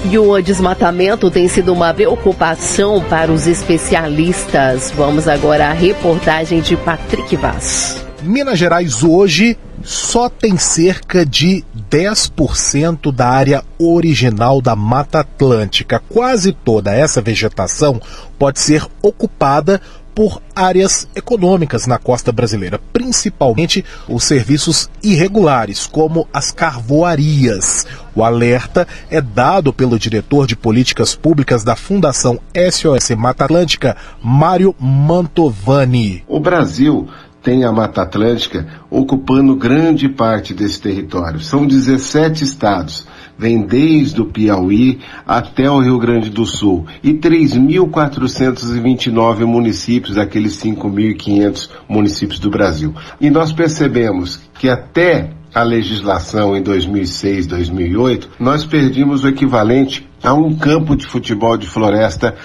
E 0.09 0.17
o 0.17 0.41
desmatamento 0.41 1.29
tem 1.29 1.47
sido 1.47 1.71
uma 1.71 1.93
preocupação 1.93 3.03
para 3.03 3.31
os 3.31 3.45
especialistas. 3.45 4.91
Vamos 4.91 5.27
agora 5.27 5.67
à 5.67 5.71
reportagem 5.71 6.61
de 6.61 6.75
Patrick 6.75 7.35
Vaz. 7.35 8.03
Minas 8.23 8.57
Gerais 8.57 9.03
hoje 9.03 9.57
só 9.83 10.29
tem 10.29 10.57
cerca 10.57 11.25
de 11.25 11.63
10% 11.91 13.11
da 13.11 13.27
área 13.27 13.63
original 13.77 14.61
da 14.61 14.75
Mata 14.75 15.19
Atlântica. 15.19 16.01
Quase 16.07 16.53
toda 16.53 16.95
essa 16.95 17.21
vegetação 17.21 18.01
pode 18.39 18.61
ser 18.61 18.87
ocupada 19.01 19.81
por 20.15 20.41
áreas 20.55 21.07
econômicas 21.15 21.87
na 21.87 21.97
costa 21.97 22.31
brasileira, 22.31 22.79
principalmente 22.93 23.83
os 24.07 24.23
serviços 24.23 24.89
irregulares, 25.01 25.85
como 25.85 26.27
as 26.31 26.51
carvoarias. 26.51 27.85
O 28.15 28.23
alerta 28.23 28.87
é 29.09 29.19
dado 29.19 29.73
pelo 29.73 29.97
diretor 29.99 30.45
de 30.45 30.55
políticas 30.55 31.15
públicas 31.15 31.63
da 31.63 31.75
Fundação 31.75 32.39
SOS 32.71 33.09
Mata 33.17 33.45
Atlântica, 33.45 33.97
Mário 34.21 34.75
Mantovani. 34.79 36.23
O 36.27 36.39
Brasil 36.39 37.09
tem 37.43 37.65
a 37.65 37.71
Mata 37.71 38.01
Atlântica 38.01 38.65
ocupando 38.89 39.55
grande 39.55 40.07
parte 40.07 40.53
desse 40.53 40.81
território. 40.81 41.41
São 41.41 41.67
17 41.67 42.43
estados 42.43 43.05
vem 43.37 43.65
desde 43.65 44.21
o 44.21 44.25
Piauí 44.25 44.99
até 45.25 45.69
o 45.69 45.79
Rio 45.79 45.99
Grande 45.99 46.29
do 46.29 46.45
Sul 46.45 46.85
e 47.03 47.13
3.429 47.13 49.45
municípios, 49.45 50.15
daqueles 50.15 50.53
5.500 50.61 51.69
municípios 51.87 52.39
do 52.39 52.49
Brasil. 52.49 52.93
E 53.19 53.29
nós 53.29 53.51
percebemos 53.51 54.39
que 54.57 54.69
até 54.69 55.31
a 55.53 55.61
legislação 55.61 56.55
em 56.55 56.61
2006, 56.61 57.47
2008, 57.47 58.29
nós 58.39 58.65
perdimos 58.65 59.23
o 59.23 59.27
equivalente 59.27 60.07
a 60.23 60.33
um 60.33 60.55
campo 60.55 60.95
de 60.95 61.05
futebol 61.05 61.57
de 61.57 61.67
floresta 61.67 62.35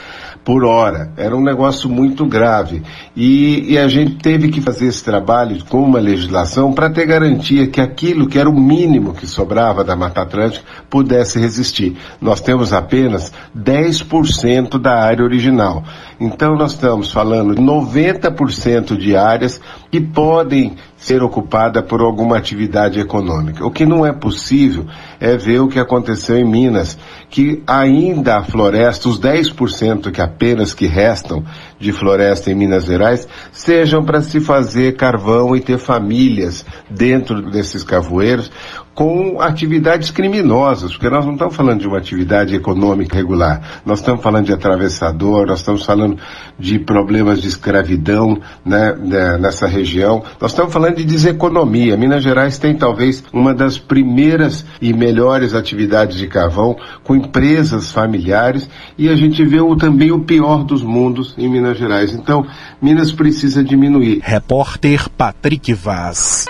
por 0.48 0.64
hora. 0.64 1.12
Era 1.16 1.36
um 1.36 1.42
negócio 1.42 1.90
muito 1.90 2.24
grave. 2.24 2.82
E, 3.14 3.72
e, 3.72 3.78
a 3.78 3.86
gente 3.86 4.16
teve 4.16 4.48
que 4.48 4.62
fazer 4.62 4.86
esse 4.86 5.04
trabalho 5.04 5.62
com 5.66 5.82
uma 5.82 5.98
legislação 5.98 6.72
para 6.72 6.88
ter 6.88 7.04
garantia 7.04 7.66
que 7.66 7.80
aquilo 7.80 8.26
que 8.26 8.38
era 8.38 8.48
o 8.48 8.58
mínimo 8.58 9.12
que 9.12 9.26
sobrava 9.26 9.84
da 9.84 9.94
Mata 9.94 10.22
Atlântica 10.22 10.64
pudesse 10.88 11.38
resistir. 11.38 11.98
Nós 12.18 12.40
temos 12.40 12.72
apenas 12.72 13.30
10% 13.54 14.78
da 14.78 15.02
área 15.02 15.22
original. 15.22 15.84
Então 16.18 16.56
nós 16.56 16.72
estamos 16.72 17.12
falando 17.12 17.54
de 17.54 17.60
90% 17.60 18.96
de 18.96 19.14
áreas 19.14 19.60
que 19.90 20.00
podem 20.00 20.76
ser 21.08 21.22
ocupada 21.22 21.82
por 21.82 22.02
alguma 22.02 22.36
atividade 22.36 23.00
econômica. 23.00 23.64
O 23.64 23.70
que 23.70 23.86
não 23.86 24.04
é 24.04 24.12
possível 24.12 24.84
é 25.18 25.38
ver 25.38 25.58
o 25.60 25.66
que 25.66 25.78
aconteceu 25.78 26.36
em 26.36 26.44
Minas, 26.44 26.98
que 27.30 27.62
ainda 27.66 28.36
a 28.36 28.42
floresta, 28.42 29.08
os 29.08 29.18
10% 29.18 30.10
que 30.12 30.20
apenas 30.20 30.74
que 30.74 30.86
restam 30.86 31.42
de 31.78 31.92
floresta 31.92 32.50
em 32.50 32.54
Minas 32.54 32.84
Gerais, 32.84 33.26
sejam 33.50 34.04
para 34.04 34.20
se 34.20 34.38
fazer 34.38 34.96
carvão 34.96 35.56
e 35.56 35.60
ter 35.60 35.78
famílias 35.78 36.66
dentro 36.90 37.40
desses 37.50 37.82
cavoeiros, 37.82 38.52
com 38.98 39.40
atividades 39.40 40.10
criminosas, 40.10 40.90
porque 40.90 41.08
nós 41.08 41.24
não 41.24 41.34
estamos 41.34 41.54
falando 41.54 41.78
de 41.78 41.86
uma 41.86 41.98
atividade 41.98 42.56
econômica 42.56 43.14
regular, 43.14 43.80
nós 43.86 44.00
estamos 44.00 44.20
falando 44.20 44.46
de 44.46 44.52
atravessador, 44.52 45.46
nós 45.46 45.60
estamos 45.60 45.84
falando 45.84 46.18
de 46.58 46.80
problemas 46.80 47.40
de 47.40 47.46
escravidão 47.46 48.40
né, 48.66 48.92
né, 48.94 49.38
nessa 49.38 49.68
região, 49.68 50.24
nós 50.40 50.50
estamos 50.50 50.72
falando 50.72 50.96
de 50.96 51.04
deseconomia. 51.04 51.96
Minas 51.96 52.24
Gerais 52.24 52.58
tem 52.58 52.74
talvez 52.74 53.22
uma 53.32 53.54
das 53.54 53.78
primeiras 53.78 54.66
e 54.82 54.92
melhores 54.92 55.54
atividades 55.54 56.16
de 56.18 56.26
carvão, 56.26 56.76
com 57.04 57.14
empresas 57.14 57.92
familiares, 57.92 58.68
e 58.98 59.08
a 59.08 59.14
gente 59.14 59.44
vê 59.44 59.60
o, 59.60 59.76
também 59.76 60.10
o 60.10 60.24
pior 60.24 60.64
dos 60.64 60.82
mundos 60.82 61.36
em 61.38 61.48
Minas 61.48 61.78
Gerais. 61.78 62.12
Então, 62.12 62.44
Minas 62.82 63.12
precisa 63.12 63.62
diminuir. 63.62 64.18
Repórter 64.24 65.08
Patrick 65.08 65.72
Vaz. 65.72 66.46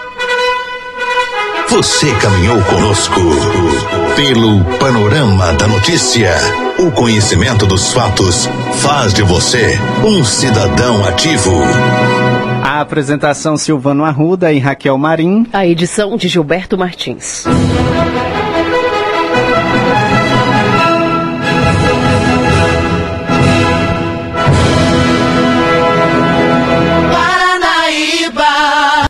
Você 1.71 2.15
caminhou 2.15 2.63
conosco 2.63 3.21
pelo 4.17 4.65
panorama 4.79 5.53
da 5.53 5.69
notícia. 5.69 6.35
O 6.79 6.91
conhecimento 6.91 7.67
dos 7.67 7.93
fatos 7.93 8.49
faz 8.81 9.13
de 9.13 9.23
você 9.23 9.79
um 10.03 10.25
cidadão 10.25 11.05
ativo. 11.05 11.53
A 12.65 12.81
apresentação 12.81 13.59
Silvano 13.59 14.03
Arruda 14.03 14.51
e 14.51 14.59
Raquel 14.59 14.97
Marim. 14.97 15.47
A 15.53 15.67
edição 15.67 16.17
de 16.17 16.27
Gilberto 16.27 16.79
Martins. 16.79 17.45